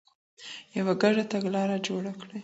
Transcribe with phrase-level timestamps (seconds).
[0.77, 2.39] يوه ګډه تګلاره جوړه کړئ.